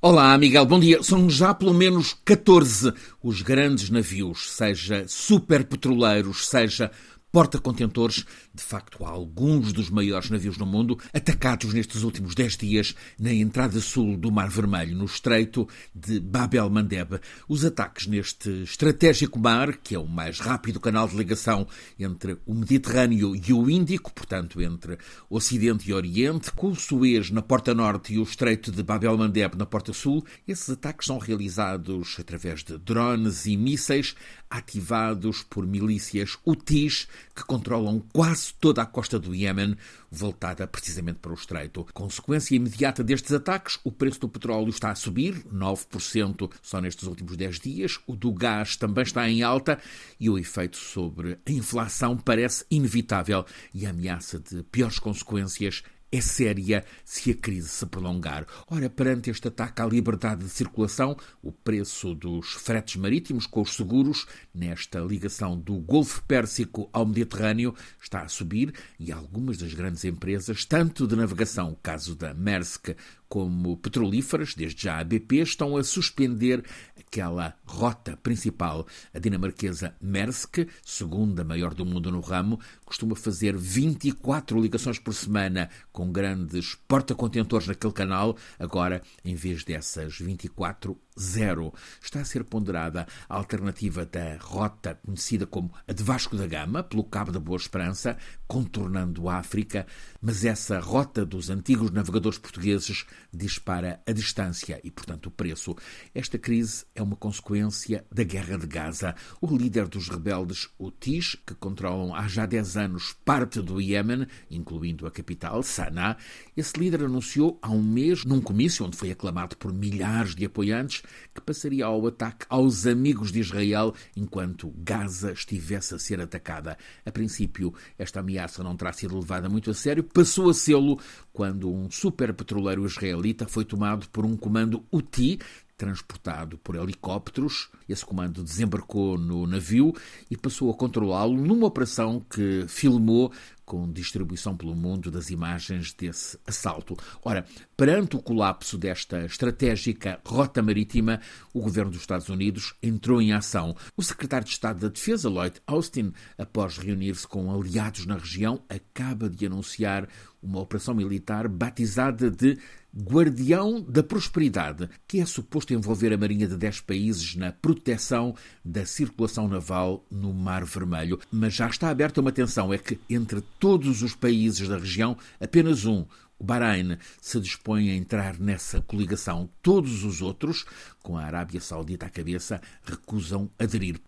[0.00, 1.02] Olá, Miguel, bom dia.
[1.02, 6.92] São já pelo menos 14 os grandes navios, seja superpetroleiros, seja
[7.30, 12.94] porta-contentores, de facto, há alguns dos maiores navios no mundo atacados nestes últimos 10 dias
[13.18, 17.20] na entrada sul do Mar Vermelho, no estreito de Bab el-Mandeb.
[17.48, 21.66] Os ataques neste estratégico mar, que é o mais rápido canal de ligação
[21.98, 24.98] entre o Mediterrâneo e o Índico, portanto, entre
[25.28, 29.56] Ocidente e Oriente, com o Suez na porta norte e o estreito de Bab el-Mandeb
[29.56, 34.14] na porta sul, esses ataques são realizados através de drones e mísseis
[34.50, 39.76] ativados por milícias Houthis que controlam quase toda a costa do Iémen,
[40.10, 41.86] voltada precisamente para o Estreito.
[41.92, 47.36] Consequência imediata destes ataques, o preço do petróleo está a subir, 9% só nestes últimos
[47.36, 49.78] 10 dias, o do gás também está em alta
[50.18, 53.44] e o efeito sobre a inflação parece inevitável
[53.74, 58.46] e ameaça de piores consequências é séria se a crise se prolongar.
[58.68, 63.74] Ora, perante este ataque à liberdade de circulação, o preço dos fretes marítimos com os
[63.74, 70.04] seguros nesta ligação do Golfo Pérsico ao Mediterrâneo está a subir e algumas das grandes
[70.04, 72.96] empresas, tanto de navegação, caso da Maersk,
[73.28, 76.64] como petrolíferas, desde já a BP, estão a suspender
[76.98, 78.86] aquela rota principal.
[79.12, 85.68] A dinamarquesa Maersk, segunda maior do mundo no ramo, costuma fazer 24 ligações por semana
[85.92, 88.36] com grandes porta-contentores naquele canal.
[88.58, 91.72] Agora, em vez dessas 24, zero.
[92.00, 96.82] Está a ser ponderada a alternativa da rota conhecida como a de Vasco da Gama,
[96.82, 98.16] pelo Cabo da Boa Esperança,
[98.46, 99.86] contornando a África,
[100.20, 105.76] mas essa rota dos antigos navegadores portugueses dispara a distância e, portanto, o preço.
[106.14, 109.14] Esta crise é uma consequência da guerra de Gaza.
[109.40, 115.06] O líder dos rebeldes Houthis, que controlam há já 10 anos parte do Iêmen, incluindo
[115.06, 116.16] a capital, Sanaa,
[116.56, 121.02] esse líder anunciou há um mês, num comício onde foi aclamado por milhares de apoiantes,
[121.34, 126.76] que passaria ao ataque aos amigos de Israel enquanto Gaza estivesse a ser atacada.
[127.04, 130.98] A princípio, esta ameaça não terá sido levada muito a sério, passou a sê-lo
[131.32, 135.38] quando um superpetroleiro israelita foi tomado por um comando Houthi
[135.78, 137.70] transportado por helicópteros.
[137.88, 139.94] Esse comando desembarcou no navio
[140.30, 143.32] e passou a controlá-lo numa operação que filmou
[143.64, 146.96] com distribuição pelo mundo das imagens desse assalto.
[147.22, 147.44] Ora,
[147.76, 151.20] perante o colapso desta estratégica rota marítima,
[151.52, 153.76] o governo dos Estados Unidos entrou em ação.
[153.94, 159.28] O secretário de Estado da Defesa, Lloyd Austin, após reunir-se com aliados na região, acaba
[159.28, 160.08] de anunciar
[160.42, 162.58] uma operação militar batizada de
[162.96, 168.34] Guardião da Prosperidade, que é suposto envolver a Marinha de 10 países na proteção
[168.64, 171.20] da circulação naval no Mar Vermelho.
[171.30, 175.84] Mas já está aberta uma tensão: é que entre todos os países da região, apenas
[175.84, 176.06] um,
[176.38, 179.50] o Bahrein se dispõe a entrar nessa coligação.
[179.60, 180.64] Todos os outros,
[181.02, 184.00] com a Arábia Saudita à cabeça, recusam aderir.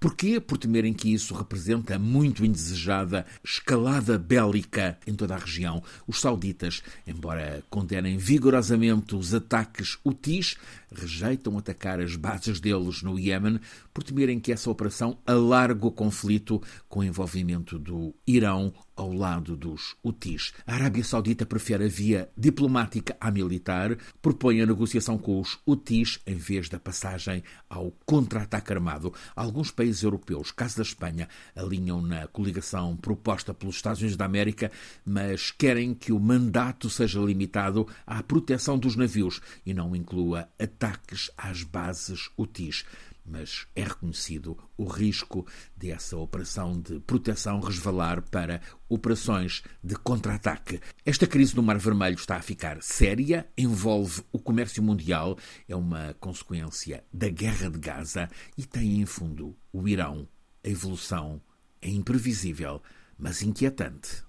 [0.00, 0.38] Porquê?
[0.38, 5.82] Por temerem que isso representa a muito indesejada escalada bélica em toda a região.
[6.06, 10.56] Os sauditas, embora condenem vigorosamente os ataques Houthis,
[10.94, 13.58] rejeitam atacar as bases deles no Iêmen
[13.92, 19.56] por temerem que essa operação alargue o conflito com o envolvimento do Irão ao lado
[19.56, 20.52] dos Houthis.
[20.66, 26.18] A Arábia Saudita prefere a via diplomática à militar, propõe a negociação com os Houthis
[26.26, 29.14] em vez da passagem ao contra-ataque armado.
[29.36, 34.72] Alguns países europeus, caso da Espanha, alinham na coligação proposta pelos Estados Unidos da América,
[35.06, 41.30] mas querem que o mandato seja limitado à proteção dos navios e não inclua ataques
[41.36, 42.84] às bases Houthis
[43.28, 45.46] mas é reconhecido o risco
[45.76, 50.80] dessa operação de proteção resvalar para operações de contra-ataque.
[51.04, 55.36] Esta crise no Mar Vermelho está a ficar séria, envolve o comércio mundial,
[55.68, 60.28] é uma consequência da guerra de Gaza e tem em fundo o Irão.
[60.64, 61.40] A evolução
[61.80, 62.82] é imprevisível,
[63.18, 64.27] mas inquietante.